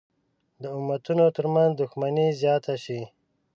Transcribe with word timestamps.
د 0.61 0.63
امتونو 0.79 1.25
تر 1.37 1.45
منځ 1.53 1.71
دښمني 1.81 2.27
زیاته 2.41 2.73
شي. 2.83 3.01